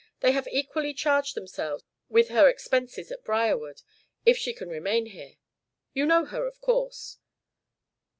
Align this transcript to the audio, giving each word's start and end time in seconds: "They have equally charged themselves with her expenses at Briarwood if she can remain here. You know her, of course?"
"They 0.21 0.31
have 0.31 0.47
equally 0.47 0.95
charged 0.95 1.35
themselves 1.35 1.83
with 2.09 2.29
her 2.29 2.49
expenses 2.49 3.11
at 3.11 3.23
Briarwood 3.23 3.83
if 4.25 4.35
she 4.35 4.51
can 4.51 4.67
remain 4.67 5.05
here. 5.05 5.35
You 5.93 6.07
know 6.07 6.25
her, 6.25 6.47
of 6.47 6.59
course?" 6.59 7.19